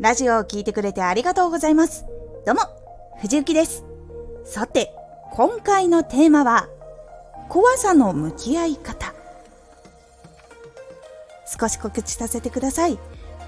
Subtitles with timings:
[0.00, 2.06] ラジオを聴いてくれてありがとうございます。
[2.46, 2.62] どうも、
[3.20, 3.84] 藤幸です。
[4.44, 4.94] さて、
[5.32, 6.70] 今回のテーマは、
[7.50, 9.12] 怖さの向き合い方。
[11.44, 12.98] 少し告知させてください。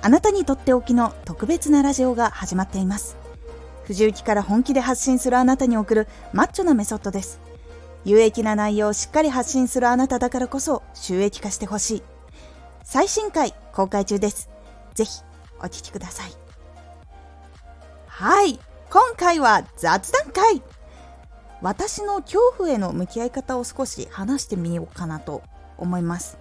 [0.02, 3.16] あなたにとっておきの特別なラジオが始まっています。
[3.84, 7.41] 藤幸から本気で発信するあなたに送るマッチョなメソッドです。
[8.05, 12.03] 有益な内容をしっかり発信するあなただからこそ収益化してほしい。
[12.84, 14.50] 最新回公開中です。
[14.93, 15.22] ぜひ
[15.58, 16.42] お聴きください。
[18.22, 18.61] はい。
[18.89, 20.62] 今回は雑談会。
[21.61, 25.43] 私の恐怖への向き合い方を少し話してみようかなと
[25.76, 26.39] 思います。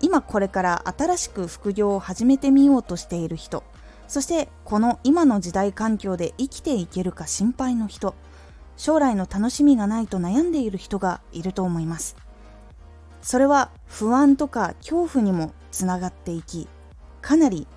[0.00, 3.62] 今これから新しく副業を始めてみようとしている人、
[4.08, 8.16] そしてこの今の時代環境で生きていけるか心配の人、
[8.76, 12.16] 将来の楽しみがないと悩んでいる人がいると思います。
[13.22, 16.66] それは不安とか恐怖にもつながっていき、
[17.22, 17.68] かなり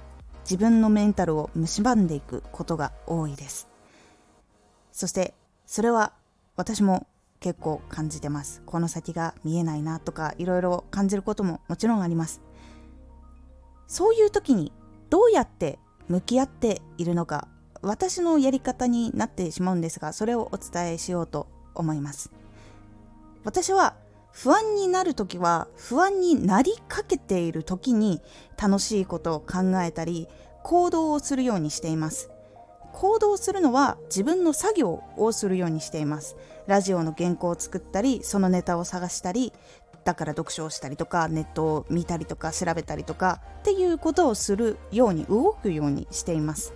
[0.49, 3.67] 自分のメンタルを蝕んでいくことが多いです。
[4.93, 5.33] そして
[5.65, 6.13] それは
[6.55, 7.05] 私も
[7.41, 8.61] 結構感じてます。
[8.65, 12.41] この先が見えないなとかいろいろ感じることももちろんあります。
[13.87, 14.71] そういう時に
[15.09, 17.49] どうやって向き合っているのか
[17.81, 22.31] 私のやり方になってしまうんですがそれをお伝えしようと思います。
[23.43, 23.95] 私は
[24.39, 28.21] 不安になる時は不安になりかけている時に
[28.55, 30.27] 楽しいことを考えたり
[30.63, 32.29] 行動をするようにしています。
[32.93, 36.35] 行動するのは自分の作業をするようにしています。
[36.67, 39.53] ラジオの原稿を作ったりそのネタを探したり
[40.03, 46.73] だから読書をしたりとかネットを見たりとか調べたりとかっていうことをするように動くようにしています。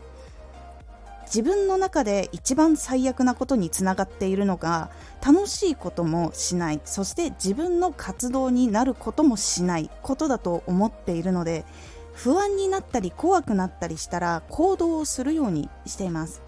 [1.34, 4.92] 自分の中で一番最悪なことにつながっているのが
[5.26, 6.82] 楽しいこともしない。
[6.84, 9.90] そして自分の活動になることもしない。
[10.02, 11.64] ことだと思っているので
[12.12, 16.42] 不安になったり怖くなったりしたら行動をするようにしています。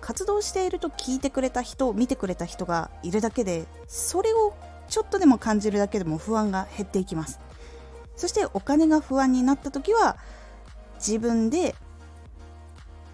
[0.00, 4.52] 活動していると聞いてくれた人見てくれた人がいるだけでそれを
[4.88, 7.38] ちょっとでも感じるだけでも不安が減っていきます。
[8.16, 10.16] そしてお金が不安になった時は
[10.96, 11.76] 自分で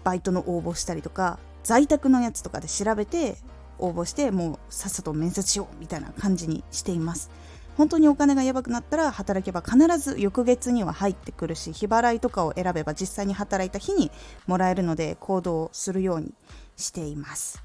[0.03, 3.35] バイトの応募したりとか在宅のやつとかで調べて
[3.79, 7.29] 応募してもうさっさと面接しようみたいな感じにしています。
[7.77, 14.11] 本当にお金がやばくなったら働けば必ず翌月には入ってくるし日払いとかを選べば実際に働いた日に
[14.45, 16.33] もらえるので行動するように
[16.75, 17.63] しています。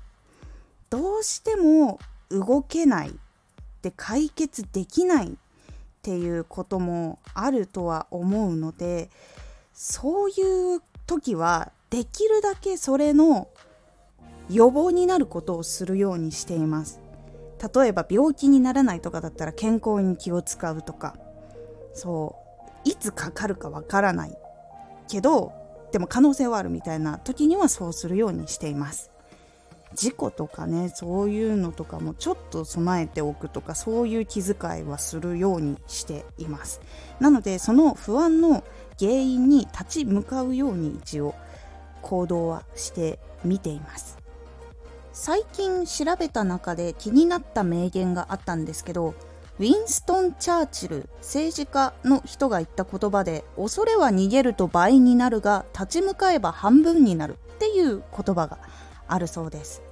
[0.90, 1.98] どうしても
[2.30, 3.14] 動けない
[3.82, 5.30] で解決できないっ
[6.02, 9.10] ていうこともあるとは思うので
[9.74, 13.48] そういう時はできるだけそれの
[14.50, 17.00] 予防になることをするようにしています。
[17.74, 21.16] 例えば病気にならないとかだったら健康に気を使うとか。
[21.94, 22.36] そ
[22.84, 22.88] う。
[22.88, 24.36] いつかかるかわからない。
[25.08, 25.52] けど
[25.92, 29.10] でも可能性はあるみたいな時にはそうするようにしています。
[29.94, 36.80] 事故とかねそういうのとかもちょっと備えておくとかそういう気遣いはするようにしています。
[37.18, 38.62] なのでその不安の
[38.98, 41.34] 原因に立ち向かうように一応
[42.06, 44.16] 行動はしてみています。
[45.12, 49.14] 最近調べた中で気になった名言があったんですけど
[49.58, 58.58] ウィンストン・チャーチル政治家の人が言った言葉で恐れは逃げると倍になるが立ち向かえば半分になるっていう言葉が
[59.08, 59.82] あるそうです。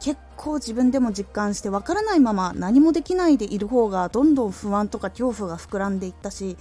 [0.00, 6.56] 結構自分でも実感してわからないまま何もできないでいる方がどんどん不安とか恐怖が膨らんでいったし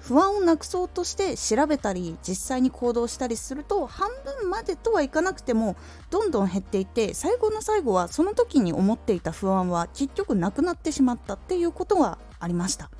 [0.00, 4.08] 不安をなくそうとして調べたり実際に行動したりすると半
[4.40, 5.76] 分までとはいかなくても
[6.10, 12.90] どんどん減っていて最後の最後はその時に思っていた不安は結局なくなってしまったっていうことがありました。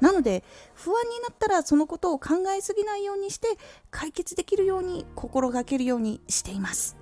[0.00, 0.44] なので
[0.74, 3.48] 不安になったらそのことを考えすぎないようにして
[3.90, 6.96] 解決できるように心がけるようにしています。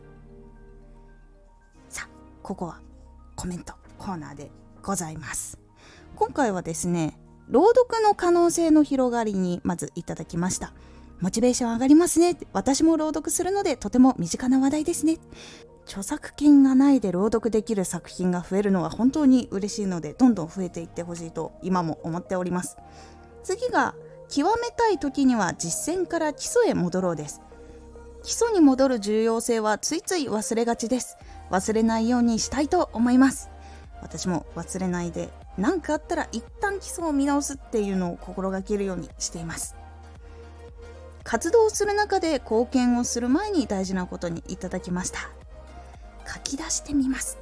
[1.88, 2.08] さあ
[2.42, 2.80] ここは
[3.34, 5.58] コメントコーナーでございます。
[6.14, 10.72] 今回はですね朗読の可能性の広がりにまずいただきました。
[11.20, 12.36] モチベーション上がりますね。
[12.52, 15.18] 私も朗読するのでとても身近な話題ですね。
[15.84, 22.76] 著作権がないで朗読できる作品が増えるのは本当に嬉しいのでどんどん増えていってほしいと今も思っております。
[23.42, 23.94] 次が
[24.28, 27.40] 極めたい時には実践から基礎へ戻ろうです。
[28.22, 31.18] 基礎に戻る重要性はついつい忘れがちです。
[31.50, 33.50] 忘れないようにしたいと思います。
[34.00, 35.28] 私も忘れないで
[35.58, 39.76] 何かあったら一旦基礎を見直すっていうのを心がけるようにしています。
[41.24, 45.20] 活動する中で貢献をする前に大事なことにいただきました。
[46.26, 47.38] 書き出してみます。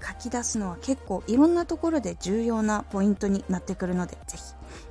[0.00, 4.42] 書き出すのは結構いろんなところで重要なポイントになってくるのでぜひ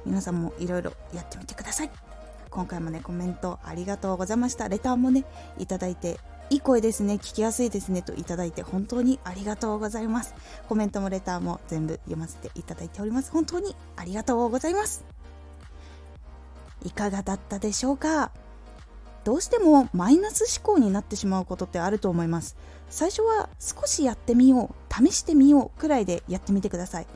[0.05, 1.89] 皆さんもいろいろやってみてください。
[2.49, 4.67] 今回もねコメントありがとうございました。
[4.67, 5.25] レターもね
[5.57, 7.15] いただいていい声ですね。
[7.15, 8.01] 聞きやすいですね。
[8.01, 10.33] といただいて本当にありがとうございます。
[10.69, 13.31] コメントもレターも全部読ませていただいております。
[13.31, 15.03] 本当にありがとうございます。
[16.85, 18.31] いかがだったでしょうか？
[19.25, 22.55] どうしてもマイナス思考になってしまうことってあると思います。
[22.89, 27.07] 最初は少しやってみよう試してみようくらいでやってみてください。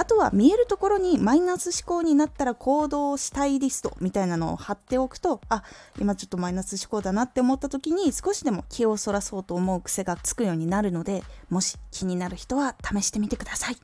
[0.00, 5.62] あとは見えるところにマイナス思考になったら行動したいリストみたいなのを貼っておくとあ
[6.00, 13.76] 今ちょっとマイナス思考だなって思った時に少しでも気をそらそうと思う癖がつくようになるのでもし気になる人は試してみてください。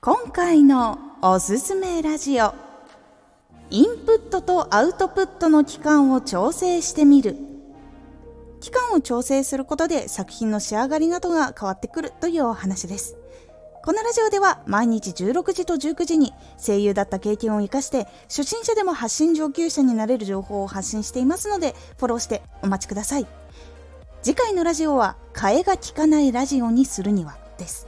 [0.00, 2.54] 今回のおすすめラジオ。
[3.68, 7.36] インプットとアウトプットの期間を調整してみる。
[8.60, 13.18] 期間を調整することで作品の仕上がりなどが変わってくるというお話です。
[13.86, 23.28] このラジオでは毎日16時と19時に声優だった経験を生かして初心者でも発信上級者になれる情報を発信していますのでフォローしてお待ちください。
[24.22, 27.86] 次回のラジオは替えが利かないラジオにするにはです。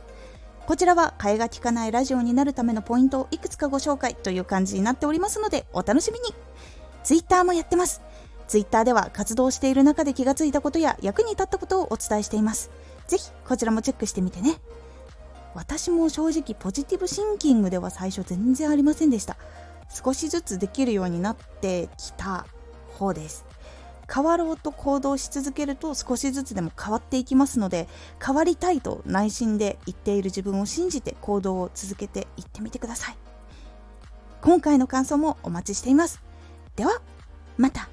[0.69, 6.33] こちらは替えが利かないラジオになるためのポイントをいくつかご紹介という感じになっておりますのでお楽しみに。
[7.03, 8.03] Twitter もやってます。
[8.47, 12.71] Twitter では活動している中で気がついたことや役に立ったことをお伝えしています。
[13.09, 14.61] ぜひこちらもチェックしてみてね。
[15.55, 19.37] 私も正直ポジティブシンキングでは最初全然ありませんでした。
[19.89, 22.47] 少しずつできるようになってきた
[22.99, 23.45] 方です。
[24.13, 27.89] 変わろうと行動し続けると少しずつでも変わっていきますので
[28.25, 33.17] 変わりたいと内心で言っている自分を信じて行動を続けていってみてください。
[34.41, 36.23] 今回の感想もお待ちしています。
[36.77, 37.03] では
[37.57, 37.91] また。